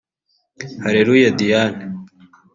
Halleluya 0.83 1.29
Diane 1.37 1.79